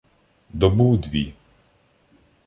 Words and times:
Добу, 0.49 0.97
дві. 0.97 1.33